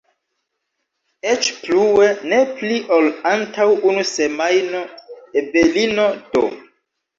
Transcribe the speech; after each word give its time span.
Eĉ 1.33 1.49
plue, 1.57 2.07
ne 2.31 2.39
pli 2.55 2.79
ol 2.97 3.11
antaŭ 3.33 3.69
unu 3.91 4.07
semajno 4.15 4.83
Evelino 5.45 6.11
D. 6.35 6.47